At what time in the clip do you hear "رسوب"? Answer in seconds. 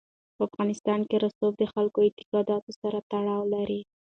1.25-1.53